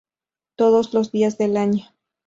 Todos 0.55 0.95
los 0.95 1.11
días 1.11 1.37
del 1.37 1.57
año. 1.57 1.85